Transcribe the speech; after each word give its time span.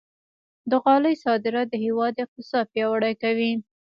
د 0.69 0.71
غالۍ 0.83 1.15
صادرات 1.25 1.67
د 1.71 1.75
هېواد 1.85 2.13
اقتصاد 2.25 2.65
پیاوړی 2.73 3.13
کوي. 3.23 3.51